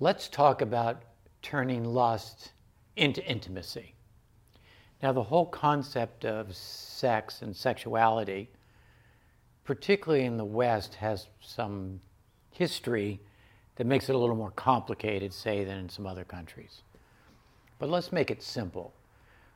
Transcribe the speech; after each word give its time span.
let's 0.00 0.28
talk 0.28 0.62
about 0.62 1.02
turning 1.42 1.84
lust 1.84 2.52
into 2.96 3.24
intimacy. 3.24 3.94
Now, 5.02 5.12
the 5.12 5.22
whole 5.22 5.46
concept 5.46 6.24
of 6.24 6.54
sex 6.54 7.42
and 7.42 7.54
sexuality, 7.54 8.50
particularly 9.64 10.24
in 10.24 10.36
the 10.36 10.44
West, 10.44 10.94
has 10.96 11.28
some 11.40 12.00
history 12.50 13.20
that 13.76 13.86
makes 13.86 14.08
it 14.08 14.14
a 14.14 14.18
little 14.18 14.34
more 14.34 14.50
complicated, 14.52 15.32
say, 15.32 15.64
than 15.64 15.78
in 15.78 15.88
some 15.88 16.06
other 16.06 16.24
countries. 16.24 16.82
But 17.78 17.88
let's 17.88 18.10
make 18.10 18.30
it 18.32 18.42
simple. 18.42 18.92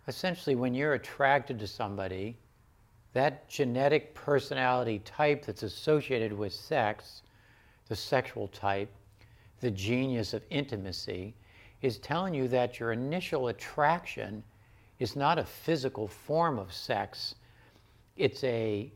Essentially, 0.06 0.54
when 0.54 0.74
you're 0.74 0.94
attracted 0.94 1.58
to 1.58 1.66
somebody, 1.66 2.36
that 3.12 3.48
genetic 3.48 4.14
personality 4.14 5.00
type 5.00 5.44
that's 5.44 5.64
associated 5.64 6.32
with 6.32 6.52
sex, 6.52 7.22
the 7.88 7.96
sexual 7.96 8.46
type, 8.48 8.90
the 9.62 9.70
genius 9.70 10.34
of 10.34 10.42
intimacy, 10.50 11.34
is 11.80 11.98
telling 11.98 12.34
you 12.34 12.48
that 12.48 12.78
your 12.78 12.92
initial 12.92 13.48
attraction 13.48 14.42
is 14.98 15.16
not 15.16 15.38
a 15.38 15.44
physical 15.44 16.06
form 16.06 16.58
of 16.58 16.72
sex, 16.72 17.36
it's 18.16 18.44
a 18.44 18.92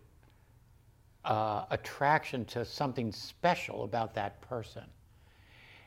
uh, 1.25 1.65
attraction 1.71 2.45
to 2.45 2.65
something 2.65 3.11
special 3.11 3.85
about 3.85 4.15
that 4.15 4.41
person. 4.43 4.85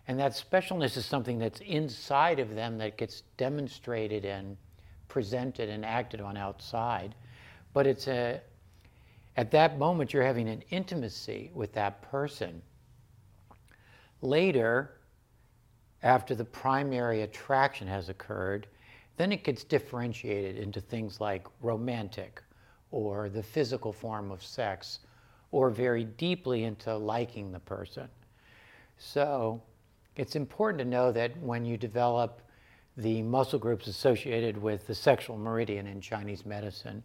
And 0.08 0.20
that 0.20 0.32
specialness 0.32 0.98
is 0.98 1.06
something 1.06 1.38
that's 1.38 1.60
inside 1.62 2.40
of 2.40 2.56
them 2.56 2.78
that 2.80 2.98
gets 2.98 3.22
demonstrated 3.38 4.26
and 4.26 4.58
presented 5.08 5.70
and 5.70 5.86
acted 5.86 6.22
on 6.22 6.36
outside. 6.36 7.16
But 7.74 7.86
it's 7.86 8.08
a, 8.08 8.42
at 9.38 9.52
that 9.52 9.78
moment, 9.78 10.14
you're 10.14 10.24
having 10.24 10.50
an 10.50 10.64
intimacy 10.72 11.52
with 11.54 11.74
that 11.74 12.02
person. 12.02 12.62
Later, 14.22 14.92
after 16.04 16.36
the 16.36 16.46
primary 16.46 17.22
attraction 17.22 17.88
has 17.88 18.10
occurred, 18.10 18.68
then 19.18 19.32
it 19.32 19.44
gets 19.44 19.64
differentiated 19.64 20.58
into 20.58 20.82
things 20.82 21.22
like 21.22 21.48
romantic 21.62 22.42
or 22.92 23.30
the 23.30 23.44
physical 23.44 23.94
form 23.94 24.32
of 24.32 24.44
sex 24.44 25.00
or 25.52 25.70
very 25.70 26.04
deeply 26.04 26.64
into 26.64 26.96
liking 26.96 27.52
the 27.52 27.60
person. 27.60 28.08
So 28.98 29.62
it's 30.16 30.36
important 30.36 30.80
to 30.80 30.86
know 30.86 31.12
that 31.12 31.38
when 31.42 31.66
you 31.66 31.78
develop 31.78 32.42
the 32.98 33.22
muscle 33.22 33.60
groups 33.60 33.88
associated 33.88 34.58
with 34.58 34.86
the 34.86 34.96
sexual 34.96 35.38
meridian 35.38 35.88
in 35.88 36.02
Chinese 36.02 36.46
medicine, 36.46 37.02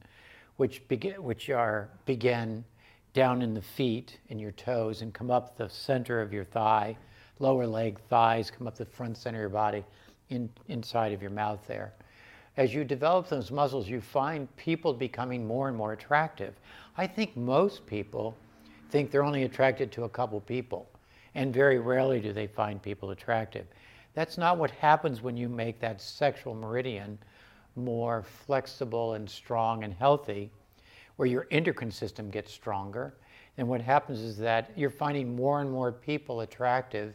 which, 0.57 0.87
begin, 0.89 1.23
which 1.23 1.51
are 1.51 1.89
begin 2.07 2.65
down 3.13 3.43
in 3.43 3.55
the 3.55 3.63
feet, 3.63 4.19
in 4.29 4.39
your 4.39 4.51
toes, 4.53 5.03
and 5.03 5.15
come 5.15 5.31
up 5.31 5.57
the 5.57 5.69
center 5.69 6.21
of 6.21 6.33
your 6.33 6.45
thigh, 6.45 6.97
lower 7.39 7.67
leg, 7.67 7.99
thighs, 8.09 8.51
come 8.51 8.67
up 8.67 8.77
the 8.77 8.85
front 8.85 9.17
center 9.17 9.39
of 9.39 9.43
your 9.43 9.49
body, 9.49 9.85
in, 10.31 10.49
inside 10.69 11.13
of 11.13 11.21
your 11.21 11.31
mouth 11.31 11.61
there. 11.67 11.93
As 12.57 12.73
you 12.73 12.85
develop 12.85 13.29
those 13.29 13.51
muscles, 13.51 13.89
you 13.89 14.01
find 14.01 14.55
people 14.57 14.93
becoming 14.93 15.47
more 15.47 15.69
and 15.69 15.77
more 15.77 15.93
attractive. 15.93 16.55
I 16.97 17.07
think 17.07 17.37
most 17.37 17.85
people 17.87 18.37
think 18.91 19.11
they're 19.11 19.25
only 19.25 19.43
attracted 19.43 19.91
to 19.93 20.05
a 20.05 20.09
couple 20.09 20.41
people, 20.41 20.89
and 21.35 21.53
very 21.53 21.79
rarely 21.79 22.21
do 22.21 22.33
they 22.33 22.47
find 22.47 22.81
people 22.81 23.11
attractive. 23.11 23.67
That's 24.15 24.39
not 24.39 24.59
what 24.59 24.71
happens 24.71 25.21
when 25.21 25.37
you 25.37 25.49
make 25.49 25.81
that 25.81 26.01
sexual 26.01 26.55
meridian 26.55 27.19
more 27.77 28.23
flexible 28.23 29.15
and 29.15 29.29
strong 29.29 29.83
and 29.83 29.93
healthy, 29.93 30.51
where 31.17 31.27
your 31.27 31.49
endocrine 31.51 31.91
system 31.91 32.31
gets 32.31 32.53
stronger. 32.53 33.15
And 33.57 33.69
what 33.69 33.81
happens 33.81 34.21
is 34.21 34.37
that 34.39 34.71
you're 34.77 34.91
finding 34.91 35.37
more 35.37 35.61
and 35.61 35.71
more 35.71 35.93
people 35.93 36.41
attractive, 36.41 37.15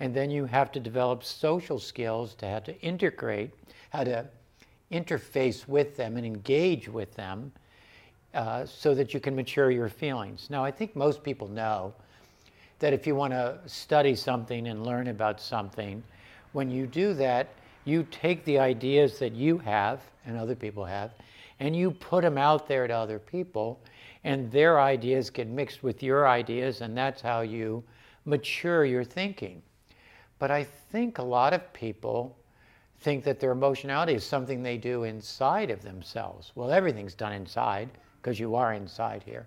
and 0.00 0.14
then 0.14 0.30
you 0.30 0.44
have 0.44 0.72
to 0.72 0.80
develop 0.80 1.24
social 1.24 1.78
skills 1.78 2.34
to 2.36 2.48
how 2.48 2.58
to 2.60 2.80
integrate, 2.80 3.50
how 3.90 4.04
to 4.04 4.26
interface 4.90 5.66
with 5.66 5.96
them 5.96 6.16
and 6.16 6.26
engage 6.26 6.88
with 6.88 7.14
them 7.14 7.52
uh, 8.34 8.66
so 8.66 8.94
that 8.94 9.14
you 9.14 9.20
can 9.20 9.34
mature 9.34 9.70
your 9.70 9.88
feelings. 9.88 10.48
Now, 10.50 10.64
I 10.64 10.70
think 10.70 10.94
most 10.94 11.22
people 11.22 11.48
know 11.48 11.94
that 12.78 12.92
if 12.92 13.06
you 13.06 13.14
want 13.14 13.32
to 13.32 13.58
study 13.66 14.14
something 14.14 14.68
and 14.68 14.84
learn 14.84 15.08
about 15.08 15.40
something, 15.40 16.02
when 16.52 16.70
you 16.70 16.86
do 16.86 17.14
that, 17.14 17.48
you 17.84 18.06
take 18.10 18.44
the 18.44 18.58
ideas 18.58 19.18
that 19.18 19.32
you 19.32 19.58
have 19.58 20.02
and 20.26 20.36
other 20.36 20.54
people 20.54 20.84
have, 20.84 21.12
and 21.60 21.74
you 21.74 21.90
put 21.90 22.22
them 22.22 22.36
out 22.36 22.68
there 22.68 22.86
to 22.86 22.94
other 22.94 23.18
people, 23.18 23.80
and 24.26 24.50
their 24.50 24.80
ideas 24.80 25.30
get 25.30 25.46
mixed 25.46 25.84
with 25.84 26.02
your 26.02 26.26
ideas, 26.26 26.80
and 26.80 26.98
that's 26.98 27.22
how 27.22 27.42
you 27.42 27.84
mature 28.24 28.84
your 28.84 29.04
thinking. 29.04 29.62
But 30.40 30.50
I 30.50 30.64
think 30.64 31.18
a 31.18 31.22
lot 31.22 31.54
of 31.54 31.72
people 31.72 32.36
think 32.98 33.22
that 33.22 33.38
their 33.38 33.52
emotionality 33.52 34.14
is 34.14 34.24
something 34.24 34.64
they 34.64 34.78
do 34.78 35.04
inside 35.04 35.70
of 35.70 35.80
themselves. 35.80 36.50
Well, 36.56 36.72
everything's 36.72 37.14
done 37.14 37.34
inside 37.34 37.88
because 38.20 38.40
you 38.40 38.56
are 38.56 38.74
inside 38.74 39.22
here. 39.22 39.46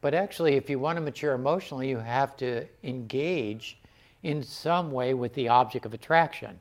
But 0.00 0.14
actually, 0.14 0.54
if 0.54 0.70
you 0.70 0.78
want 0.78 0.96
to 0.96 1.02
mature 1.02 1.34
emotionally, 1.34 1.88
you 1.88 1.98
have 1.98 2.36
to 2.36 2.66
engage 2.84 3.80
in 4.22 4.40
some 4.44 4.92
way 4.92 5.14
with 5.14 5.34
the 5.34 5.48
object 5.48 5.84
of 5.84 5.94
attraction. 5.94 6.60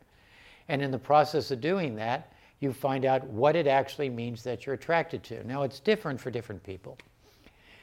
And 0.68 0.82
in 0.82 0.90
the 0.90 0.98
process 0.98 1.52
of 1.52 1.62
doing 1.62 1.94
that, 1.98 2.33
you 2.64 2.72
find 2.72 3.04
out 3.04 3.28
what 3.28 3.56
it 3.58 3.68
actually 3.68 4.10
means 4.10 4.42
that 4.44 4.66
you're 4.66 4.76
attracted 4.76 5.22
to. 5.26 5.46
Now, 5.46 5.64
it's 5.64 5.82
different 5.82 6.20
for 6.20 6.32
different 6.32 6.64
people. 6.64 6.98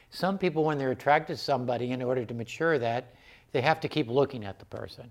Some 0.08 0.38
people, 0.38 0.64
when 0.64 0.78
they're 0.78 0.90
attracted 0.90 1.36
to 1.36 1.42
somebody, 1.42 1.92
in 1.92 2.02
order 2.02 2.24
to 2.24 2.34
mature 2.34 2.78
that, 2.78 3.14
they 3.52 3.60
have 3.60 3.78
to 3.80 3.88
keep 3.88 4.08
looking 4.08 4.44
at 4.44 4.58
the 4.58 4.64
person. 4.64 5.10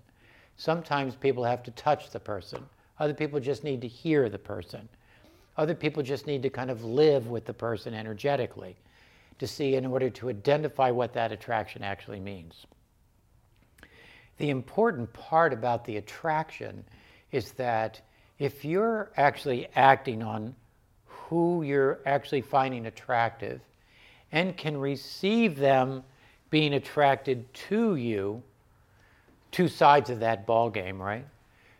Sometimes 0.56 1.14
people 1.14 1.44
have 1.44 1.62
to 1.62 1.70
touch 1.70 2.10
the 2.10 2.18
person. 2.20 2.62
Other 2.98 3.14
people 3.14 3.38
just 3.38 3.62
need 3.64 3.80
to 3.80 3.88
hear 3.88 4.28
the 4.28 4.38
person. 4.38 4.88
Other 5.56 5.74
people 5.74 6.02
just 6.02 6.26
need 6.26 6.42
to 6.42 6.50
kind 6.50 6.70
of 6.70 6.84
live 6.84 7.28
with 7.28 7.44
the 7.44 7.54
person 7.54 7.94
energetically 7.94 8.76
to 9.38 9.46
see 9.46 9.76
in 9.76 9.86
order 9.86 10.10
to 10.10 10.28
identify 10.28 10.90
what 10.90 11.14
that 11.14 11.32
attraction 11.32 11.82
actually 11.82 12.20
means. 12.20 12.66
The 14.38 14.50
important 14.50 15.12
part 15.12 15.52
about 15.52 15.84
the 15.84 15.96
attraction 15.96 16.84
is 17.30 17.52
that 17.52 18.00
if 18.40 18.64
you're 18.64 19.12
actually 19.18 19.68
acting 19.76 20.22
on 20.22 20.56
who 21.04 21.62
you're 21.62 22.00
actually 22.06 22.40
finding 22.40 22.86
attractive 22.86 23.60
and 24.32 24.56
can 24.56 24.76
receive 24.76 25.56
them 25.56 26.02
being 26.48 26.72
attracted 26.74 27.52
to 27.52 27.96
you, 27.96 28.42
two 29.52 29.68
sides 29.68 30.08
of 30.08 30.20
that 30.20 30.46
ball 30.46 30.70
game, 30.70 31.00
right? 31.00 31.26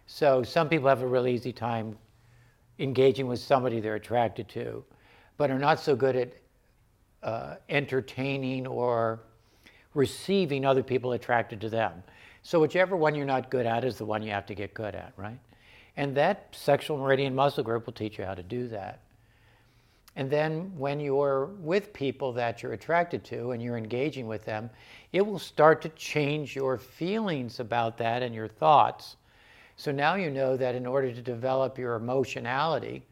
So 0.06 0.42
some 0.42 0.68
people 0.68 0.88
have 0.88 1.00
a 1.02 1.06
really 1.06 1.32
easy 1.34 1.52
time 1.52 1.96
engaging 2.78 3.26
with 3.26 3.40
somebody 3.40 3.80
they're 3.80 3.94
attracted 3.94 4.46
to, 4.50 4.84
but 5.38 5.50
are 5.50 5.58
not 5.58 5.80
so 5.80 5.96
good 5.96 6.14
at 6.14 6.32
uh, 7.22 7.54
entertaining 7.70 8.66
or 8.66 9.20
receiving 9.94 10.66
other 10.66 10.82
people 10.82 11.12
attracted 11.12 11.60
to 11.62 11.70
them. 11.70 12.02
So 12.42 12.60
whichever 12.60 12.96
one 12.96 13.14
you're 13.14 13.24
not 13.24 13.50
good 13.50 13.64
at 13.64 13.82
is 13.82 13.96
the 13.96 14.04
one 14.04 14.22
you 14.22 14.30
have 14.30 14.46
to 14.46 14.54
get 14.54 14.74
good 14.74 14.94
at, 14.94 15.14
right? 15.16 15.38
And 15.96 16.16
that 16.16 16.48
sexual 16.52 16.96
meridian 16.98 17.34
muscle 17.34 17.64
group 17.64 17.86
will 17.86 17.92
teach 17.92 18.18
you 18.18 18.24
how 18.24 18.34
to 18.34 18.42
do 18.42 18.68
that. 18.68 19.00
And 20.16 20.30
then 20.30 20.72
when 20.76 21.00
you're 21.00 21.46
with 21.60 21.92
people 21.92 22.32
that 22.32 22.62
you're 22.62 22.72
attracted 22.72 23.24
to 23.24 23.52
and 23.52 23.62
you're 23.62 23.76
engaging 23.76 24.26
with 24.26 24.44
them, 24.44 24.70
it 25.12 25.24
will 25.24 25.38
start 25.38 25.80
to 25.82 25.88
change 25.90 26.56
your 26.56 26.78
feelings 26.78 27.60
about 27.60 27.96
that 27.98 28.22
and 28.22 28.34
your 28.34 28.48
thoughts. 28.48 29.16
So 29.76 29.92
now 29.92 30.16
you 30.16 30.30
know 30.30 30.56
that 30.56 30.74
in 30.74 30.84
order 30.84 31.12
to 31.12 31.22
develop 31.22 31.78
your 31.78 31.94
emotionality, 31.94 33.02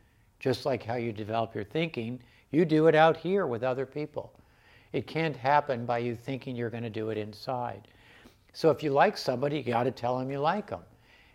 just 0.40 0.66
like 0.66 0.82
how 0.82 0.96
you 0.96 1.12
develop 1.12 1.54
your 1.54 1.64
thinking, 1.64 2.20
you 2.50 2.64
do 2.64 2.88
it 2.88 2.94
out 2.94 3.16
here 3.16 3.46
with 3.46 3.62
other 3.62 3.86
people. 3.86 4.32
It 4.92 5.06
can't 5.06 5.36
happen 5.36 5.86
by 5.86 5.98
you 5.98 6.14
thinking 6.14 6.56
you're 6.56 6.70
going 6.70 6.82
to 6.82 6.90
do 6.90 7.10
it 7.10 7.18
inside. 7.18 7.88
So 8.52 8.70
if 8.70 8.82
you 8.82 8.90
like 8.90 9.16
somebody, 9.16 9.58
you 9.58 9.62
got 9.62 9.84
to 9.84 9.90
tell 9.90 10.18
them 10.18 10.30
you 10.30 10.40
like 10.40 10.68
them. 10.68 10.82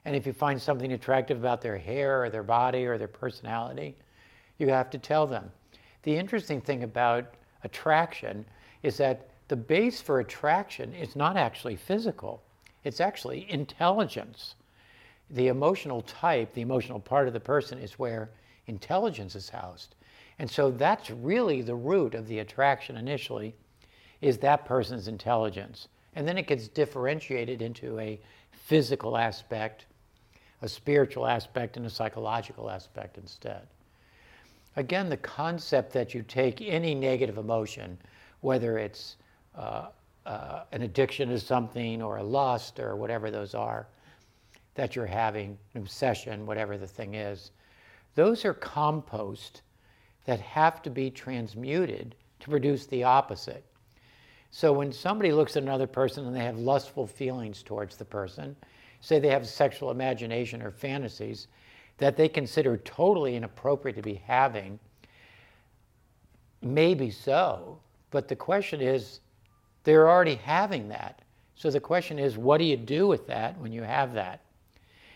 And 0.05 0.15
if 0.15 0.25
you 0.27 0.33
find 0.33 0.61
something 0.61 0.91
attractive 0.91 1.37
about 1.37 1.61
their 1.61 1.77
hair 1.77 2.23
or 2.23 2.29
their 2.29 2.43
body 2.43 2.85
or 2.85 2.97
their 2.97 3.07
personality, 3.07 3.95
you 4.57 4.67
have 4.69 4.89
to 4.91 4.97
tell 4.97 5.25
them. 5.25 5.51
The 6.03 6.15
interesting 6.15 6.59
thing 6.59 6.83
about 6.83 7.35
attraction 7.63 8.45
is 8.81 8.97
that 8.97 9.29
the 9.47 9.55
base 9.55 10.01
for 10.01 10.19
attraction 10.19 10.93
is 10.93 11.15
not 11.15 11.37
actually 11.37 11.75
physical, 11.75 12.43
it's 12.83 12.99
actually 12.99 13.49
intelligence. 13.49 14.55
The 15.29 15.47
emotional 15.47 16.01
type, 16.01 16.53
the 16.53 16.61
emotional 16.61 16.99
part 16.99 17.27
of 17.27 17.33
the 17.33 17.39
person, 17.39 17.79
is 17.79 17.97
where 17.97 18.29
intelligence 18.67 19.35
is 19.35 19.49
housed. 19.49 19.95
And 20.37 20.49
so 20.49 20.69
that's 20.71 21.09
really 21.09 21.61
the 21.61 21.75
root 21.75 22.13
of 22.13 22.27
the 22.27 22.39
attraction 22.39 22.97
initially, 22.97 23.55
is 24.21 24.37
that 24.39 24.65
person's 24.65 25.07
intelligence. 25.07 25.87
And 26.15 26.27
then 26.27 26.37
it 26.37 26.47
gets 26.47 26.67
differentiated 26.67 27.61
into 27.61 27.99
a 27.99 28.19
physical 28.51 29.17
aspect, 29.17 29.85
a 30.63 30.67
spiritual 30.69 31.27
aspect, 31.27 31.75
and 31.75 31.85
a 31.85 31.89
psychological 31.89 32.69
aspect 32.69 33.17
instead. 33.17 33.67
Again, 34.77 35.09
the 35.09 35.17
concept 35.17 35.91
that 35.91 36.13
you 36.13 36.23
take 36.23 36.61
any 36.61 36.95
negative 36.95 37.37
emotion, 37.37 37.97
whether 38.39 38.77
it's 38.77 39.17
uh, 39.57 39.87
uh, 40.25 40.63
an 40.71 40.83
addiction 40.83 41.27
to 41.29 41.39
something 41.39 42.01
or 42.01 42.17
a 42.17 42.23
lust 42.23 42.79
or 42.79 42.95
whatever 42.95 43.29
those 43.29 43.53
are, 43.53 43.87
that 44.75 44.95
you're 44.95 45.05
having, 45.05 45.57
an 45.73 45.81
obsession, 45.81 46.45
whatever 46.45 46.77
the 46.77 46.87
thing 46.87 47.15
is, 47.15 47.51
those 48.15 48.45
are 48.45 48.53
compost 48.53 49.63
that 50.23 50.39
have 50.39 50.81
to 50.81 50.89
be 50.89 51.11
transmuted 51.11 52.15
to 52.39 52.49
produce 52.49 52.85
the 52.85 53.03
opposite. 53.03 53.65
So 54.49 54.71
when 54.71 54.93
somebody 54.93 55.33
looks 55.33 55.57
at 55.57 55.63
another 55.63 55.87
person 55.87 56.25
and 56.25 56.33
they 56.33 56.45
have 56.45 56.57
lustful 56.57 57.05
feelings 57.05 57.63
towards 57.63 57.97
the 57.97 58.05
person, 58.05 58.55
say 59.03 59.19
they 59.19 59.27
have 59.27 59.45
sexual 59.45 59.91
imagination 59.91 60.61
or 60.61 60.71
fantasies 60.71 61.47
that 61.97 62.15
they 62.15 62.29
consider 62.29 62.77
totally 62.77 63.35
inappropriate 63.35 63.97
to 63.97 64.01
be 64.01 64.21
having, 64.25 64.79
maybe 66.61 67.11
so, 67.11 67.77
but 68.11 68.29
the 68.29 68.35
question 68.35 68.79
is 68.79 69.19
they're 69.83 70.09
already 70.09 70.35
having 70.35 70.87
that. 70.87 71.21
So 71.55 71.69
the 71.69 71.81
question 71.81 72.17
is, 72.17 72.37
what 72.37 72.59
do 72.59 72.63
you 72.63 72.77
do 72.77 73.05
with 73.05 73.27
that 73.27 73.59
when 73.59 73.73
you 73.73 73.83
have 73.83 74.13
that? 74.13 74.39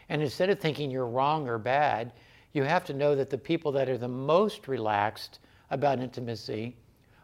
And 0.09 0.21
instead 0.21 0.49
of 0.49 0.59
thinking 0.59 0.91
you're 0.91 1.07
wrong 1.07 1.47
or 1.47 1.57
bad, 1.57 2.11
you 2.51 2.63
have 2.63 2.83
to 2.85 2.93
know 2.93 3.15
that 3.15 3.29
the 3.29 3.37
people 3.37 3.71
that 3.71 3.87
are 3.87 3.97
the 3.97 4.07
most 4.09 4.67
relaxed 4.67 5.39
about 5.71 6.01
intimacy 6.01 6.75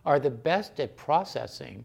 are 0.05 0.17
the 0.17 0.29
best 0.29 0.79
at 0.79 0.95
processing 0.95 1.83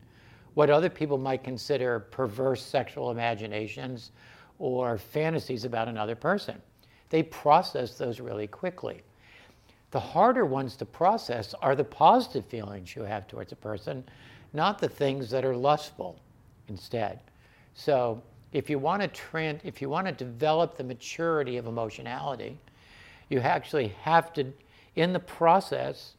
what 0.55 0.71
other 0.71 0.89
people 0.89 1.19
might 1.19 1.43
consider 1.43 1.99
perverse 1.99 2.65
sexual 2.65 3.11
imaginations 3.11 4.13
or 4.59 4.99
fantasies 4.99 5.65
about 5.65 5.89
another 5.89 6.15
person. 6.15 6.61
They 7.11 7.23
process 7.23 7.97
those 7.97 8.21
really 8.21 8.47
quickly. 8.47 9.03
The 9.91 10.01
harder 10.01 10.45
ones 10.45 10.77
to 10.77 10.85
process 10.85 11.55
are 11.63 11.75
the 11.75 11.85
positive 11.85 12.45
feelings 12.45 12.95
you 12.95 13.03
have 13.03 13.27
towards 13.27 13.53
a 13.53 13.57
person, 13.57 14.05
not 14.53 14.79
the 14.79 14.89
things 14.89 15.31
that 15.31 15.45
are 15.45 15.57
lustful 15.57 16.19
instead. 16.69 17.21
So 17.75 18.23
if 18.53 18.69
you 18.69 18.79
want 18.79 19.03
to 19.03 19.09
trend, 19.09 19.61
if 19.65 19.81
you 19.81 19.89
want 19.89 20.07
to 20.07 20.13
develop 20.13 20.77
the 20.77 20.85
maturity 20.85 21.57
of 21.57 21.67
emotionality, 21.67 22.59
you 23.29 23.41
actually 23.41 23.89
have 24.03 24.33
to, 24.35 24.53
in 24.97 25.13
the 25.13 25.21
process, 25.21 26.15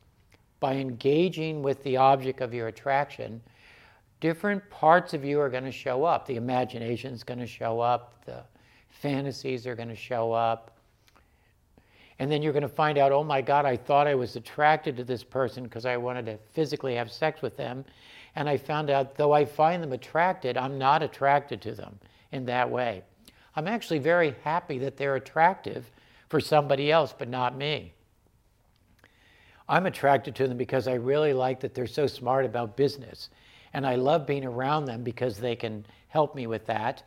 by 0.59 0.75
engaging 0.75 1.61
with 1.61 1.81
the 1.83 1.97
object 1.97 2.41
of 2.41 2.53
your 2.53 2.67
attraction, 2.67 3.41
different 4.19 4.67
parts 4.69 5.13
of 5.13 5.23
you 5.23 5.39
are 5.39 5.49
going 5.49 5.63
to 5.63 5.71
show 5.71 6.03
up. 6.03 6.25
The 6.25 6.35
imagination 6.35 7.13
is 7.13 7.23
going 7.23 7.39
to 7.39 7.47
show 7.47 7.79
up, 7.79 8.25
the 8.25 8.43
fantasies 8.89 9.65
are 9.65 9.75
going 9.75 9.89
to 9.89 9.95
show 9.95 10.31
up. 10.31 10.75
And 12.19 12.29
then 12.29 12.41
you're 12.41 12.51
going 12.53 12.63
to 12.63 12.67
find 12.67 12.97
out, 12.97 13.13
oh 13.13 13.23
my 13.23 13.41
God, 13.41 13.65
I 13.65 13.77
thought 13.77 14.05
I 14.05 14.15
was 14.15 14.35
attracted 14.35 14.97
to 14.97 15.05
this 15.05 15.23
person 15.23 15.63
because 15.63 15.85
I 15.85 15.95
wanted 15.95 16.25
to 16.25 16.37
physically 16.51 16.95
have 16.95 17.09
sex 17.09 17.41
with 17.41 17.55
them. 17.55 17.85
And 18.35 18.49
I 18.49 18.57
found 18.57 18.89
out, 18.89 19.15
though 19.15 19.31
I 19.31 19.45
find 19.45 19.81
them 19.81 19.93
attracted, 19.93 20.57
I'm 20.57 20.77
not 20.77 21.01
attracted 21.01 21.61
to 21.61 21.73
them 21.73 21.97
in 22.33 22.45
that 22.45 22.69
way. 22.69 23.03
I'm 23.55 23.67
actually 23.67 23.99
very 23.99 24.35
happy 24.43 24.77
that 24.79 24.97
they're 24.97 25.15
attractive 25.15 25.89
for 26.27 26.41
somebody 26.41 26.91
else, 26.91 27.13
but 27.17 27.29
not 27.29 27.57
me. 27.57 27.93
I'm 29.67 29.85
attracted 29.85 30.35
to 30.35 30.47
them 30.47 30.57
because 30.57 30.87
I 30.87 30.95
really 30.95 31.33
like 31.33 31.61
that 31.61 31.73
they're 31.73 31.87
so 31.87 32.05
smart 32.07 32.45
about 32.45 32.75
business. 32.75 33.29
And 33.73 33.85
I 33.85 33.95
love 33.95 34.25
being 34.25 34.45
around 34.45 34.85
them 34.85 35.03
because 35.03 35.37
they 35.37 35.55
can 35.55 35.85
help 36.07 36.35
me 36.35 36.47
with 36.47 36.65
that. 36.67 37.03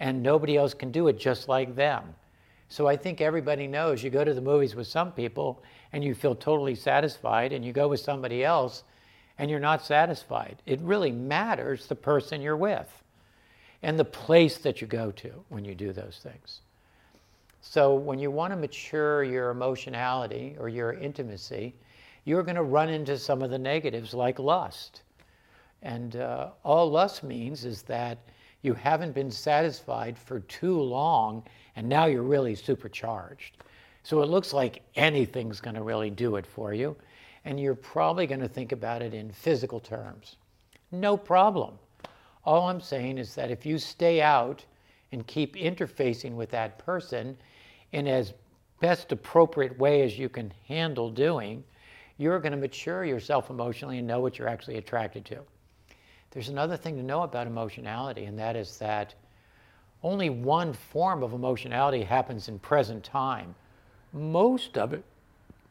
And 0.00 0.22
nobody 0.22 0.56
else 0.56 0.74
can 0.74 0.90
do 0.90 1.08
it 1.08 1.18
just 1.18 1.48
like 1.48 1.74
them. 1.74 2.14
So 2.68 2.86
I 2.88 2.96
think 2.96 3.20
everybody 3.20 3.66
knows 3.66 4.02
you 4.02 4.10
go 4.10 4.24
to 4.24 4.34
the 4.34 4.40
movies 4.40 4.74
with 4.74 4.86
some 4.86 5.12
people 5.12 5.62
and 5.92 6.02
you 6.02 6.14
feel 6.14 6.34
totally 6.34 6.74
satisfied, 6.74 7.52
and 7.52 7.64
you 7.64 7.72
go 7.72 7.86
with 7.86 8.00
somebody 8.00 8.42
else 8.42 8.82
and 9.38 9.48
you're 9.48 9.60
not 9.60 9.84
satisfied. 9.84 10.56
It 10.66 10.80
really 10.80 11.12
matters 11.12 11.86
the 11.86 11.94
person 11.94 12.42
you're 12.42 12.56
with 12.56 13.02
and 13.82 13.98
the 13.98 14.04
place 14.04 14.58
that 14.58 14.80
you 14.80 14.88
go 14.88 15.12
to 15.12 15.44
when 15.50 15.64
you 15.64 15.74
do 15.74 15.92
those 15.92 16.18
things. 16.22 16.62
So, 17.60 17.94
when 17.94 18.18
you 18.18 18.30
want 18.30 18.52
to 18.52 18.56
mature 18.56 19.24
your 19.24 19.50
emotionality 19.50 20.56
or 20.58 20.68
your 20.68 20.94
intimacy, 20.94 21.74
you're 22.24 22.42
going 22.42 22.56
to 22.56 22.62
run 22.62 22.88
into 22.88 23.18
some 23.18 23.40
of 23.40 23.50
the 23.50 23.58
negatives 23.58 24.14
like 24.14 24.38
lust. 24.38 25.02
And 25.84 26.16
uh, 26.16 26.48
all 26.64 26.90
lust 26.90 27.22
means 27.22 27.66
is 27.66 27.82
that 27.82 28.18
you 28.62 28.72
haven't 28.72 29.12
been 29.12 29.30
satisfied 29.30 30.18
for 30.18 30.40
too 30.40 30.80
long, 30.80 31.44
and 31.76 31.86
now 31.86 32.06
you're 32.06 32.22
really 32.22 32.54
supercharged. 32.54 33.58
So 34.02 34.22
it 34.22 34.30
looks 34.30 34.54
like 34.54 34.82
anything's 34.96 35.60
going 35.60 35.76
to 35.76 35.82
really 35.82 36.08
do 36.08 36.36
it 36.36 36.46
for 36.46 36.72
you, 36.72 36.96
and 37.44 37.60
you're 37.60 37.74
probably 37.74 38.26
going 38.26 38.40
to 38.40 38.48
think 38.48 38.72
about 38.72 39.02
it 39.02 39.12
in 39.12 39.30
physical 39.30 39.78
terms. 39.78 40.36
No 40.90 41.18
problem. 41.18 41.78
All 42.46 42.68
I'm 42.68 42.80
saying 42.80 43.18
is 43.18 43.34
that 43.34 43.50
if 43.50 43.66
you 43.66 43.78
stay 43.78 44.22
out 44.22 44.64
and 45.12 45.26
keep 45.26 45.54
interfacing 45.54 46.32
with 46.32 46.50
that 46.50 46.78
person 46.78 47.36
in 47.92 48.08
as 48.08 48.32
best 48.80 49.12
appropriate 49.12 49.78
way 49.78 50.02
as 50.02 50.18
you 50.18 50.30
can 50.30 50.50
handle 50.66 51.10
doing, 51.10 51.62
you're 52.16 52.40
going 52.40 52.52
to 52.52 52.58
mature 52.58 53.04
yourself 53.04 53.50
emotionally 53.50 53.98
and 53.98 54.06
know 54.06 54.20
what 54.20 54.38
you're 54.38 54.48
actually 54.48 54.78
attracted 54.78 55.26
to. 55.26 55.40
There's 56.34 56.48
another 56.48 56.76
thing 56.76 56.96
to 56.96 57.02
know 57.02 57.22
about 57.22 57.46
emotionality, 57.46 58.24
and 58.24 58.38
that 58.40 58.56
is 58.56 58.76
that 58.78 59.14
only 60.02 60.28
one 60.28 60.72
form 60.72 61.22
of 61.22 61.32
emotionality 61.32 62.02
happens 62.02 62.48
in 62.48 62.58
present 62.58 63.04
time. 63.04 63.54
Most 64.12 64.76
of 64.76 64.92
it 64.92 65.04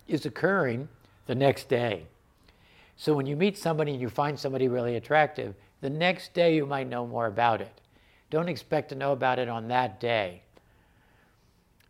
is 0.07 0.25
occurring 0.25 0.87
the 1.27 1.35
next 1.35 1.67
day. 1.67 2.05
So 2.95 3.13
when 3.13 3.25
you 3.25 3.35
meet 3.35 3.57
somebody 3.57 3.91
and 3.91 4.01
you 4.01 4.09
find 4.09 4.39
somebody 4.39 4.69
really 4.69 4.95
attractive, 4.95 5.53
the 5.81 5.89
next 5.89 6.33
day 6.33 6.55
you 6.55 6.65
might 6.65 6.87
know 6.87 7.05
more 7.05 7.27
about 7.27 7.59
it. 7.59 7.81
Don't 8.29 8.49
expect 8.49 8.89
to 8.89 8.95
know 8.95 9.11
about 9.11 9.39
it 9.39 9.49
on 9.49 9.67
that 9.67 9.99
day. 9.99 10.41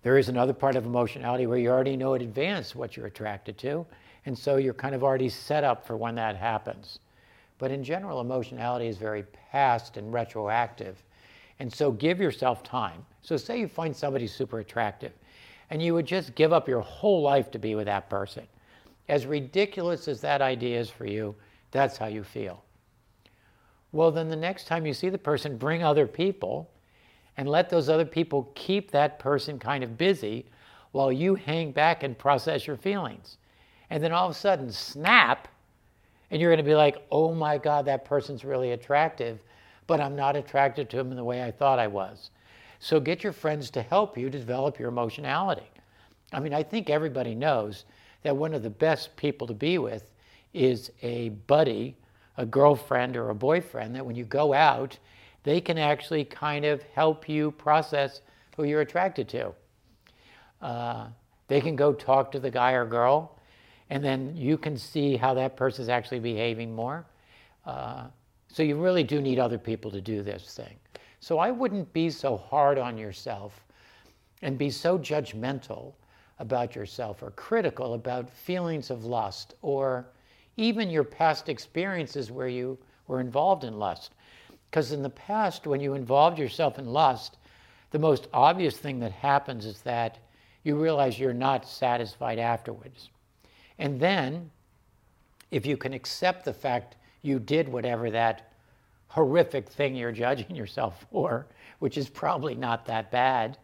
There 0.01 0.17
is 0.17 0.29
another 0.29 0.53
part 0.53 0.75
of 0.75 0.85
emotionality 0.85 1.45
where 1.45 1.59
you 1.59 1.69
already 1.69 1.95
know 1.95 2.15
in 2.15 2.21
advance 2.23 2.75
what 2.75 2.97
you're 2.97 3.05
attracted 3.05 3.57
to, 3.59 3.85
and 4.25 4.37
so 4.37 4.57
you're 4.57 4.73
kind 4.73 4.95
of 4.95 5.03
already 5.03 5.29
set 5.29 5.63
up 5.63 5.85
for 5.85 5.95
when 5.95 6.15
that 6.15 6.35
happens. 6.35 6.99
But 7.59 7.71
in 7.71 7.83
general, 7.83 8.21
emotionality 8.21 8.87
is 8.87 8.97
very 8.97 9.23
past 9.51 9.97
and 9.97 10.11
retroactive. 10.11 11.03
And 11.59 11.71
so 11.71 11.91
give 11.91 12.19
yourself 12.19 12.63
time. 12.63 13.05
So, 13.21 13.37
say 13.37 13.59
you 13.59 13.67
find 13.67 13.95
somebody 13.95 14.27
super 14.27 14.59
attractive 14.59 15.13
and 15.69 15.81
you 15.81 15.93
would 15.93 16.05
just 16.05 16.35
give 16.35 16.53
up 16.53 16.67
your 16.67 16.81
whole 16.81 17.21
life 17.21 17.49
to 17.51 17.59
be 17.59 17.75
with 17.75 17.85
that 17.85 18.09
person. 18.09 18.45
As 19.09 19.25
ridiculous 19.25 20.07
as 20.07 20.21
that 20.21 20.41
idea 20.41 20.79
is 20.79 20.89
for 20.89 21.05
you, 21.05 21.35
that's 21.71 21.97
how 21.97 22.07
you 22.07 22.23
feel. 22.23 22.63
Well, 23.91 24.11
then 24.11 24.29
the 24.29 24.35
next 24.35 24.67
time 24.67 24.85
you 24.85 24.93
see 24.93 25.09
the 25.09 25.17
person, 25.17 25.57
bring 25.57 25.83
other 25.83 26.07
people 26.07 26.69
and 27.37 27.49
let 27.49 27.69
those 27.69 27.89
other 27.89 28.05
people 28.05 28.51
keep 28.55 28.91
that 28.91 29.19
person 29.19 29.59
kind 29.59 29.83
of 29.83 29.97
busy 29.97 30.45
while 30.91 31.11
you 31.11 31.35
hang 31.35 31.71
back 31.71 32.03
and 32.03 32.17
process 32.17 32.67
your 32.67 32.77
feelings. 32.77 33.37
And 33.89 34.03
then 34.03 34.11
all 34.11 34.25
of 34.27 34.35
a 34.35 34.39
sudden, 34.39 34.71
snap, 34.71 35.47
and 36.33 36.41
you're 36.41 36.49
going 36.49 36.57
to 36.57 36.63
be 36.63 36.73
like, 36.73 36.97
oh 37.11 37.31
my 37.31 37.59
God, 37.59 37.85
that 37.85 38.05
person's 38.05 38.43
really 38.43 38.71
attractive, 38.71 39.37
but 39.85 40.01
I'm 40.01 40.15
not 40.15 40.35
attracted 40.35 40.89
to 40.89 40.99
him 40.99 41.11
in 41.11 41.15
the 41.15 41.23
way 41.23 41.43
I 41.43 41.51
thought 41.51 41.77
I 41.77 41.85
was. 41.85 42.31
So 42.79 42.99
get 42.99 43.23
your 43.23 43.33
friends 43.33 43.69
to 43.69 43.83
help 43.83 44.17
you 44.17 44.31
develop 44.31 44.79
your 44.79 44.89
emotionality. 44.89 45.69
I 46.31 46.39
mean, 46.39 46.51
I 46.51 46.63
think 46.63 46.89
everybody 46.89 47.35
knows 47.35 47.85
that 48.23 48.35
one 48.35 48.55
of 48.55 48.63
the 48.63 48.71
best 48.71 49.15
people 49.15 49.45
to 49.45 49.53
be 49.53 49.77
with 49.77 50.09
is 50.55 50.91
a 51.03 51.29
buddy, 51.29 51.95
a 52.37 52.47
girlfriend, 52.47 53.15
or 53.15 53.29
a 53.29 53.35
boyfriend 53.35 53.93
that 53.93 54.03
when 54.03 54.15
you 54.15 54.25
go 54.25 54.55
out, 54.55 54.97
they 55.43 55.61
can 55.61 55.77
actually 55.77 56.25
kind 56.25 56.65
of 56.65 56.81
help 56.95 57.29
you 57.29 57.51
process 57.51 58.21
who 58.57 58.63
you're 58.63 58.81
attracted 58.81 59.29
to. 59.29 59.53
Uh, 60.63 61.09
they 61.47 61.61
can 61.61 61.75
go 61.75 61.93
talk 61.93 62.31
to 62.31 62.39
the 62.39 62.49
guy 62.49 62.71
or 62.71 62.87
girl 62.87 63.37
and 63.93 64.03
then 64.03 64.35
you 64.35 64.57
can 64.57 64.75
see 64.75 65.15
how 65.15 65.35
that 65.35 65.55
person 65.55 65.83
is 65.83 65.87
actually 65.87 66.19
behaving 66.19 66.73
more. 66.73 67.05
Uh, 67.63 68.05
so 68.47 68.63
you 68.63 68.75
really 68.75 69.03
do 69.03 69.21
need 69.21 69.37
other 69.37 69.59
people 69.59 69.91
to 69.91 70.01
do 70.01 70.23
this 70.23 70.55
thing. 70.55 70.75
So 71.19 71.37
I 71.37 71.51
wouldn't 71.51 71.93
be 71.93 72.09
so 72.09 72.35
hard 72.35 72.79
on 72.79 72.97
yourself 72.97 73.63
and 74.41 74.57
be 74.57 74.71
so 74.71 74.97
judgmental 74.97 75.93
about 76.39 76.75
yourself 76.75 77.21
or 77.21 77.29
critical 77.31 77.93
about 77.93 78.31
feelings 78.31 78.89
of 78.89 79.05
lust 79.05 79.53
or 79.61 80.07
even 80.57 80.89
your 80.89 81.03
past 81.03 81.47
experiences 81.47 82.31
where 82.31 82.47
you 82.47 82.79
were 83.05 83.19
involved 83.19 83.63
in 83.63 83.77
lust. 83.77 84.15
Because 84.71 84.91
in 84.91 85.03
the 85.03 85.09
past, 85.11 85.67
when 85.67 85.79
you 85.79 85.93
involved 85.93 86.39
yourself 86.39 86.79
in 86.79 86.87
lust, 86.87 87.37
the 87.91 87.99
most 87.99 88.27
obvious 88.33 88.75
thing 88.75 88.99
that 89.01 89.11
happens 89.11 89.67
is 89.67 89.81
that 89.81 90.17
you 90.63 90.81
realize 90.81 91.19
you're 91.19 91.31
not 91.31 91.67
satisfied 91.67 92.39
afterwards. 92.39 93.11
And 93.83 93.99
then, 93.99 94.49
if 95.51 95.65
you 95.65 95.77
can 95.77 95.93
accept 95.93 96.45
the 96.45 96.53
fact 96.53 96.95
you 97.21 97.37
did 97.37 97.67
whatever 97.67 98.09
that 98.09 98.53
horrific 99.09 99.69
thing 99.69 99.95
you're 99.95 100.11
judging 100.11 100.55
yourself 100.55 101.05
for, 101.11 101.45
which 101.79 101.97
is 101.97 102.09
probably 102.09 102.55
not 102.55 102.85
that 102.85 103.11
bad, 103.11 103.57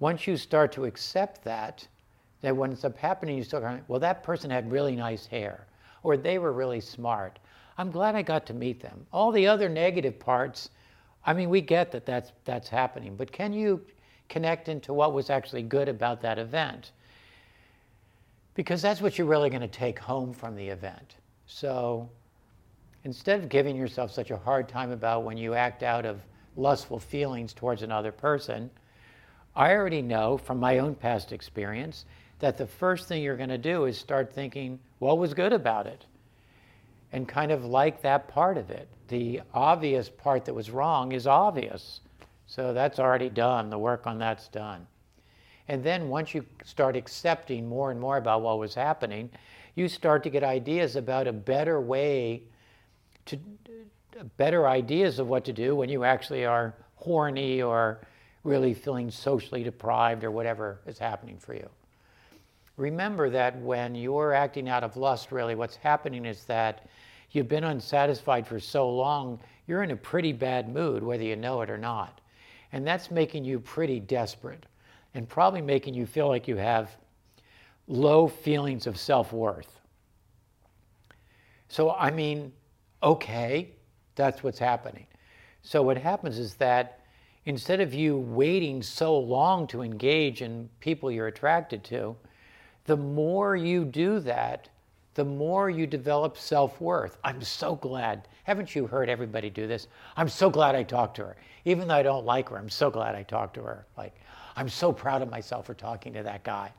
once 0.00 0.26
you 0.26 0.36
start 0.36 0.72
to 0.72 0.86
accept 0.86 1.44
that, 1.44 1.86
that 2.40 2.56
when 2.56 2.72
it's 2.72 2.84
up 2.84 2.96
happening, 2.96 3.36
you 3.36 3.44
start 3.44 3.62
going, 3.62 3.84
well, 3.88 4.00
that 4.00 4.22
person 4.22 4.50
had 4.50 4.72
really 4.72 4.96
nice 4.96 5.26
hair, 5.26 5.66
or 6.02 6.16
they 6.16 6.38
were 6.38 6.52
really 6.52 6.80
smart. 6.80 7.38
I'm 7.78 7.90
glad 7.90 8.16
I 8.16 8.22
got 8.22 8.46
to 8.46 8.54
meet 8.54 8.80
them. 8.80 9.06
All 9.12 9.30
the 9.30 9.46
other 9.46 9.68
negative 9.68 10.18
parts, 10.18 10.70
I 11.24 11.32
mean, 11.34 11.48
we 11.48 11.60
get 11.60 11.92
that 11.92 12.06
that's, 12.06 12.32
that's 12.44 12.68
happening, 12.68 13.16
but 13.16 13.30
can 13.30 13.52
you 13.52 13.80
connect 14.28 14.68
into 14.68 14.92
what 14.92 15.12
was 15.12 15.30
actually 15.30 15.62
good 15.62 15.88
about 15.88 16.20
that 16.22 16.38
event. 16.38 16.92
Because 18.54 18.80
that's 18.80 19.00
what 19.00 19.18
you're 19.18 19.26
really 19.26 19.50
going 19.50 19.62
to 19.62 19.68
take 19.68 19.98
home 19.98 20.32
from 20.32 20.54
the 20.54 20.68
event. 20.68 21.16
So 21.46 22.08
instead 23.02 23.40
of 23.40 23.48
giving 23.48 23.76
yourself 23.76 24.12
such 24.12 24.30
a 24.30 24.36
hard 24.36 24.68
time 24.68 24.90
about 24.90 25.24
when 25.24 25.36
you 25.36 25.54
act 25.54 25.82
out 25.82 26.06
of 26.06 26.20
lustful 26.56 26.98
feelings 26.98 27.52
towards 27.52 27.82
another 27.82 28.12
person, 28.12 28.70
I 29.56 29.72
already 29.72 30.02
know 30.02 30.38
from 30.38 30.58
my 30.58 30.78
own 30.78 30.94
past 30.94 31.32
experience 31.32 32.04
that 32.40 32.56
the 32.58 32.66
first 32.66 33.08
thing 33.08 33.22
you're 33.22 33.36
going 33.36 33.48
to 33.48 33.58
do 33.58 33.84
is 33.84 33.98
start 33.98 34.32
thinking, 34.32 34.78
what 34.98 35.18
was 35.18 35.34
good 35.34 35.52
about 35.52 35.86
it? 35.86 36.04
And 37.12 37.28
kind 37.28 37.52
of 37.52 37.64
like 37.64 38.02
that 38.02 38.28
part 38.28 38.56
of 38.56 38.70
it. 38.70 38.88
The 39.08 39.42
obvious 39.52 40.08
part 40.08 40.44
that 40.46 40.54
was 40.54 40.70
wrong 40.70 41.12
is 41.12 41.26
obvious. 41.26 42.00
So 42.46 42.72
that's 42.72 42.98
already 42.98 43.30
done. 43.30 43.70
The 43.70 43.78
work 43.78 44.06
on 44.06 44.18
that's 44.18 44.48
done. 44.48 44.86
And 45.68 45.82
then 45.82 46.08
once 46.08 46.34
you 46.34 46.44
start 46.64 46.96
accepting 46.96 47.68
more 47.68 47.90
and 47.90 47.98
more 47.98 48.16
about 48.18 48.42
what 48.42 48.58
was 48.58 48.74
happening, 48.74 49.30
you 49.74 49.88
start 49.88 50.22
to 50.24 50.30
get 50.30 50.44
ideas 50.44 50.96
about 50.96 51.26
a 51.26 51.32
better 51.32 51.80
way 51.80 52.42
to 53.26 53.38
better 54.36 54.68
ideas 54.68 55.18
of 55.18 55.26
what 55.26 55.44
to 55.44 55.52
do 55.52 55.74
when 55.74 55.88
you 55.88 56.04
actually 56.04 56.44
are 56.44 56.74
horny 56.96 57.62
or 57.62 58.00
really 58.44 58.74
feeling 58.74 59.10
socially 59.10 59.64
deprived 59.64 60.22
or 60.22 60.30
whatever 60.30 60.80
is 60.86 60.98
happening 60.98 61.38
for 61.38 61.54
you. 61.54 61.68
Remember 62.76 63.30
that 63.30 63.58
when 63.60 63.94
you're 63.94 64.32
acting 64.32 64.68
out 64.68 64.84
of 64.84 64.96
lust, 64.96 65.32
really 65.32 65.54
what's 65.54 65.76
happening 65.76 66.24
is 66.24 66.44
that 66.44 66.86
you've 67.30 67.48
been 67.48 67.64
unsatisfied 67.64 68.46
for 68.46 68.60
so 68.60 68.88
long, 68.90 69.40
you're 69.66 69.82
in 69.82 69.92
a 69.92 69.96
pretty 69.96 70.32
bad 70.32 70.68
mood, 70.68 71.02
whether 71.02 71.22
you 71.22 71.36
know 71.36 71.62
it 71.62 71.70
or 71.70 71.78
not. 71.78 72.20
And 72.72 72.86
that's 72.86 73.10
making 73.10 73.44
you 73.44 73.60
pretty 73.60 74.00
desperate 74.00 74.66
and 75.14 75.28
probably 75.28 75.62
making 75.62 75.94
you 75.94 76.06
feel 76.06 76.28
like 76.28 76.46
you 76.48 76.56
have 76.56 76.96
low 77.86 78.26
feelings 78.26 78.86
of 78.86 78.98
self 78.98 79.32
worth. 79.32 79.80
So, 81.68 81.92
I 81.92 82.10
mean, 82.10 82.52
okay, 83.02 83.70
that's 84.14 84.42
what's 84.42 84.58
happening. 84.58 85.06
So, 85.62 85.82
what 85.82 85.96
happens 85.96 86.38
is 86.38 86.54
that 86.56 87.00
instead 87.46 87.80
of 87.80 87.94
you 87.94 88.18
waiting 88.18 88.82
so 88.82 89.18
long 89.18 89.66
to 89.68 89.82
engage 89.82 90.42
in 90.42 90.68
people 90.80 91.10
you're 91.10 91.26
attracted 91.26 91.84
to, 91.84 92.16
the 92.84 92.96
more 92.96 93.56
you 93.56 93.84
do 93.84 94.20
that, 94.20 94.68
the 95.14 95.24
more 95.24 95.70
you 95.70 95.86
develop 95.86 96.36
self 96.36 96.80
worth. 96.80 97.16
I'm 97.24 97.42
so 97.42 97.76
glad. 97.76 98.28
Haven't 98.44 98.74
you 98.74 98.86
heard 98.86 99.08
everybody 99.08 99.48
do 99.48 99.66
this? 99.66 99.88
I'm 100.16 100.28
so 100.28 100.50
glad 100.50 100.74
I 100.74 100.82
talked 100.82 101.16
to 101.16 101.22
her. 101.22 101.36
Even 101.64 101.88
though 101.88 101.94
I 101.94 102.02
don't 102.02 102.26
like 102.26 102.48
her, 102.50 102.58
I'm 102.58 102.68
so 102.68 102.90
glad 102.90 103.14
I 103.14 103.22
talked 103.22 103.54
to 103.54 103.62
her. 103.62 103.86
Like, 103.96 104.14
I'm 104.56 104.68
so 104.68 104.92
proud 104.92 105.22
of 105.22 105.30
myself 105.30 105.66
for 105.66 105.74
talking 105.74 106.12
to 106.14 106.22
that 106.22 106.44
guy. 106.44 106.72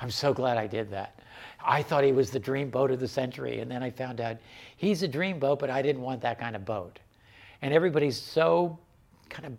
I'm 0.00 0.10
so 0.10 0.34
glad 0.34 0.58
I 0.58 0.66
did 0.66 0.90
that. 0.90 1.20
I 1.64 1.82
thought 1.82 2.04
he 2.04 2.12
was 2.12 2.30
the 2.30 2.38
dream 2.38 2.70
boat 2.70 2.90
of 2.90 3.00
the 3.00 3.08
century, 3.08 3.60
and 3.60 3.70
then 3.70 3.82
I 3.82 3.90
found 3.90 4.20
out 4.20 4.36
he's 4.76 5.02
a 5.02 5.08
dream 5.08 5.38
boat, 5.38 5.58
but 5.58 5.70
I 5.70 5.80
didn't 5.80 6.02
want 6.02 6.20
that 6.22 6.38
kind 6.38 6.54
of 6.54 6.64
boat. 6.64 6.98
And 7.62 7.72
everybody's 7.72 8.20
so 8.20 8.78
kind 9.30 9.46
of, 9.46 9.52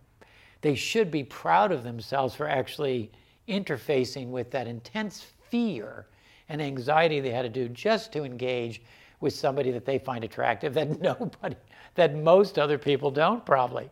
they 0.61 0.75
should 0.75 1.09
be 1.09 1.23
proud 1.23 1.71
of 1.71 1.83
themselves 1.83 2.35
for 2.35 2.47
actually 2.47 3.11
interfacing 3.47 4.29
with 4.29 4.51
that 4.51 4.67
intense 4.67 5.25
fear 5.49 6.05
and 6.49 6.61
anxiety 6.61 7.19
they 7.19 7.31
had 7.31 7.43
to 7.43 7.49
do 7.49 7.67
just 7.69 8.11
to 8.13 8.23
engage 8.23 8.81
with 9.19 9.33
somebody 9.33 9.71
that 9.71 9.85
they 9.85 9.97
find 9.97 10.23
attractive 10.23 10.73
that 10.73 11.01
nobody, 11.01 11.55
that 11.95 12.15
most 12.15 12.59
other 12.59 12.77
people 12.77 13.11
don't 13.11 13.45
probably. 13.45 13.89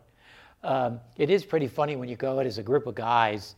Um, 0.62 1.00
it 1.16 1.30
is 1.30 1.44
pretty 1.44 1.68
funny 1.68 1.96
when 1.96 2.08
you 2.08 2.16
go 2.16 2.40
out 2.40 2.46
as 2.46 2.58
a 2.58 2.62
group 2.62 2.86
of 2.86 2.94
guys 2.94 3.54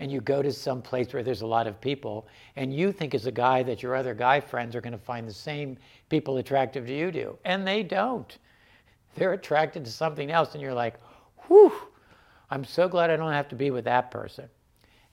and 0.00 0.10
you 0.10 0.20
go 0.20 0.42
to 0.42 0.50
some 0.50 0.82
place 0.82 1.12
where 1.12 1.22
there's 1.22 1.42
a 1.42 1.46
lot 1.46 1.66
of 1.66 1.80
people 1.80 2.26
and 2.56 2.74
you 2.74 2.90
think 2.90 3.14
as 3.14 3.26
a 3.26 3.30
guy 3.30 3.62
that 3.62 3.82
your 3.82 3.94
other 3.94 4.14
guy 4.14 4.40
friends 4.40 4.74
are 4.74 4.80
going 4.80 4.92
to 4.92 4.98
find 4.98 5.28
the 5.28 5.32
same 5.32 5.76
people 6.08 6.38
attractive 6.38 6.86
to 6.86 6.94
you 6.94 7.12
do 7.12 7.38
and 7.44 7.66
they 7.66 7.82
don't 7.82 8.38
they're 9.14 9.34
attracted 9.34 9.84
to 9.84 9.90
something 9.90 10.30
else 10.30 10.54
and 10.54 10.62
you're 10.62 10.74
like 10.74 10.94
whew 11.46 11.72
i'm 12.50 12.64
so 12.64 12.88
glad 12.88 13.10
i 13.10 13.16
don't 13.16 13.32
have 13.32 13.48
to 13.48 13.54
be 13.54 13.70
with 13.70 13.84
that 13.84 14.10
person 14.10 14.48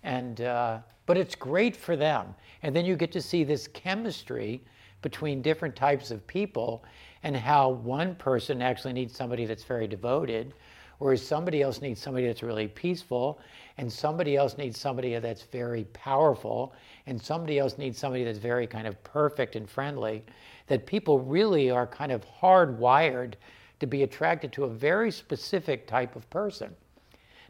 and 0.04 0.42
uh, 0.42 0.80
but 1.08 1.18
it's 1.18 1.34
great 1.34 1.76
for 1.76 1.96
them. 1.96 2.36
And 2.62 2.76
then 2.76 2.86
you 2.86 2.96
get 2.96 3.12
to 3.14 3.22
see 3.22 3.44
this 3.44 3.68
chemistry 3.68 4.62
between 5.02 5.42
different 5.42 5.76
types 5.76 6.12
of 6.12 6.26
people 6.28 6.84
and 7.24 7.36
how 7.36 7.70
one 7.70 8.14
person 8.16 8.62
actually 8.62 8.94
needs 8.94 9.16
somebody 9.16 9.46
that's 9.46 9.64
very 9.64 9.88
devoted 9.88 10.54
whereas 11.00 11.26
somebody 11.26 11.62
else 11.62 11.82
needs 11.82 12.02
somebody 12.02 12.26
that's 12.26 12.44
really 12.44 12.68
peaceful 12.68 13.40
and 13.78 13.92
somebody 13.92 14.36
else 14.36 14.58
needs 14.58 14.80
somebody 14.80 15.18
that's 15.20 15.44
very 15.44 15.84
powerful 15.94 16.74
and 17.06 17.22
somebody 17.22 17.60
else 17.60 17.78
needs 17.78 17.98
somebody 17.98 18.24
that's 18.24 18.40
very 18.40 18.66
kind 18.66 18.88
of 18.88 19.02
perfect 19.04 19.56
and 19.56 19.70
friendly 19.70 20.24
that 20.68 20.86
people 20.86 21.20
really 21.20 21.70
are 21.70 21.88
kind 21.88 22.12
of 22.12 22.26
hardwired 22.42 23.34
to 23.80 23.86
be 23.86 24.04
attracted 24.04 24.52
to 24.52 24.64
a 24.64 24.70
very 24.70 25.12
specific 25.12 25.88
type 25.88 26.16
of 26.16 26.28
person. 26.30 26.76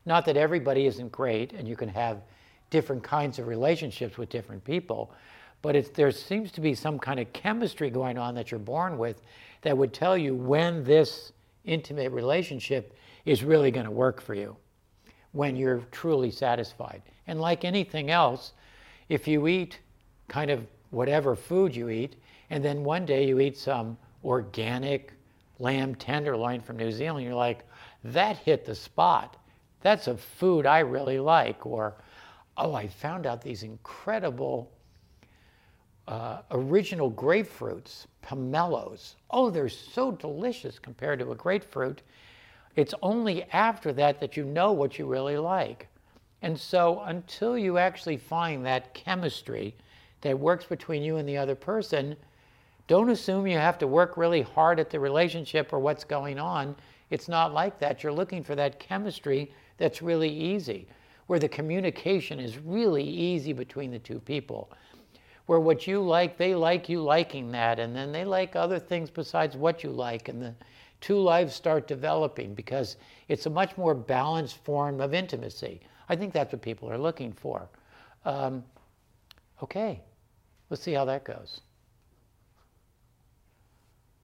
Not 0.05 0.25
that 0.25 0.35
everybody 0.35 0.85
isn't 0.85 1.11
great 1.11 1.53
and 1.53 1.67
you 1.67 1.75
can 1.75 1.89
have 1.89 2.21
different 2.69 3.03
kinds 3.03 3.39
of 3.39 3.47
relationships 3.47 4.17
with 4.17 4.29
different 4.29 4.63
people 4.63 5.11
but 5.61 5.93
there 5.95 6.11
seems 6.11 6.51
to 6.51 6.61
be 6.61 6.75
some 6.75 6.99
kind 6.99 7.19
of 7.19 7.31
chemistry 7.33 7.89
going 7.89 8.17
on 8.17 8.35
that 8.35 8.51
you're 8.51 8.59
born 8.59 8.97
with 8.97 9.21
that 9.61 9.77
would 9.77 9.93
tell 9.93 10.17
you 10.17 10.35
when 10.35 10.83
this 10.83 11.31
intimate 11.65 12.11
relationship 12.11 12.95
is 13.25 13.43
really 13.43 13.71
going 13.71 13.85
to 13.85 13.91
work 13.91 14.21
for 14.21 14.33
you 14.33 14.55
when 15.31 15.55
you're 15.55 15.81
truly 15.91 16.31
satisfied. 16.31 17.01
And 17.27 17.41
like 17.41 17.65
anything 17.65 18.11
else, 18.11 18.53
if 19.09 19.27
you 19.27 19.47
eat 19.47 19.79
kind 20.27 20.51
of 20.51 20.65
whatever 20.91 21.35
food 21.35 21.75
you 21.75 21.89
eat, 21.89 22.15
and 22.49 22.63
then 22.63 22.83
one 22.83 23.05
day 23.05 23.27
you 23.27 23.39
eat 23.39 23.57
some 23.57 23.97
organic 24.23 25.11
lamb 25.59 25.95
tenderloin 25.95 26.61
from 26.61 26.77
New 26.77 26.91
Zealand, 26.91 27.25
you're 27.25 27.35
like, 27.35 27.65
that 28.03 28.37
hit 28.37 28.65
the 28.65 28.75
spot. 28.75 29.35
That's 29.81 30.07
a 30.07 30.15
food 30.15 30.65
I 30.65 30.79
really 30.79 31.19
like. 31.19 31.65
Or, 31.65 31.95
oh, 32.57 32.73
I 32.73 32.87
found 32.87 33.25
out 33.25 33.41
these 33.41 33.63
incredible 33.63 34.71
uh, 36.07 36.41
original 36.51 37.11
grapefruits, 37.11 38.05
pomelos. 38.23 39.15
Oh, 39.29 39.49
they're 39.49 39.69
so 39.69 40.11
delicious 40.11 40.79
compared 40.79 41.19
to 41.19 41.31
a 41.31 41.35
grapefruit. 41.35 42.01
It's 42.75 42.93
only 43.01 43.43
after 43.51 43.91
that 43.93 44.19
that 44.19 44.37
you 44.37 44.45
know 44.45 44.71
what 44.71 44.97
you 44.97 45.05
really 45.05 45.37
like. 45.37 45.87
And 46.41 46.57
so 46.57 47.01
until 47.01 47.57
you 47.57 47.77
actually 47.77 48.17
find 48.17 48.65
that 48.65 48.93
chemistry 48.93 49.75
that 50.21 50.37
works 50.37 50.65
between 50.65 51.03
you 51.03 51.17
and 51.17 51.27
the 51.27 51.37
other 51.37 51.55
person, 51.55 52.15
don't 52.87 53.09
assume 53.09 53.47
you 53.47 53.57
have 53.57 53.77
to 53.79 53.87
work 53.87 54.15
really 54.15 54.41
hard 54.41 54.79
at 54.79 54.89
the 54.89 54.99
relationship 54.99 55.73
or 55.73 55.79
what's 55.79 56.03
going 56.03 56.39
on. 56.39 56.75
It's 57.09 57.27
not 57.27 57.53
like 57.53 57.79
that. 57.79 58.03
You're 58.03 58.13
looking 58.13 58.43
for 58.43 58.55
that 58.55 58.79
chemistry 58.79 59.51
that's 59.77 60.01
really 60.01 60.29
easy, 60.29 60.87
where 61.27 61.39
the 61.39 61.47
communication 61.47 62.39
is 62.39 62.57
really 62.57 63.03
easy 63.03 63.53
between 63.53 63.91
the 63.91 63.99
two 63.99 64.19
people, 64.19 64.71
where 65.45 65.59
what 65.59 65.87
you 65.87 66.01
like, 66.01 66.37
they 66.37 66.55
like 66.55 66.89
you 66.89 67.01
liking 67.01 67.51
that, 67.51 67.79
and 67.79 67.95
then 67.95 68.11
they 68.11 68.25
like 68.25 68.55
other 68.55 68.79
things 68.79 69.09
besides 69.09 69.55
what 69.55 69.83
you 69.83 69.89
like, 69.89 70.29
and 70.29 70.41
the 70.41 70.53
two 70.99 71.19
lives 71.19 71.53
start 71.53 71.87
developing 71.87 72.53
because 72.53 72.97
it's 73.27 73.45
a 73.45 73.49
much 73.49 73.77
more 73.77 73.93
balanced 73.93 74.57
form 74.63 74.99
of 74.99 75.13
intimacy. 75.13 75.81
I 76.09 76.15
think 76.15 76.33
that's 76.33 76.51
what 76.51 76.61
people 76.61 76.89
are 76.89 76.97
looking 76.97 77.31
for. 77.33 77.69
Um, 78.25 78.63
okay, 79.61 80.01
let's 80.69 80.81
see 80.81 80.93
how 80.93 81.05
that 81.05 81.23
goes. 81.23 81.61